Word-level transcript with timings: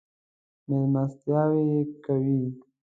مېلمستیاوې 0.67 1.61
یې 1.71 1.81
کوي. 2.03 2.39